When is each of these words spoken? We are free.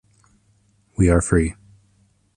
We 0.97 1.09
are 1.11 1.21
free. 1.21 1.53